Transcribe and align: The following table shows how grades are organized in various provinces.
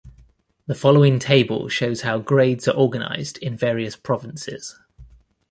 The 0.65 0.73
following 0.73 1.19
table 1.19 1.69
shows 1.69 2.01
how 2.01 2.17
grades 2.17 2.67
are 2.67 2.71
organized 2.75 3.37
in 3.37 3.55
various 3.55 3.95
provinces. 3.95 4.79